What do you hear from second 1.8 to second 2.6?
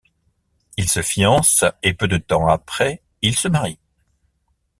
et peu de temps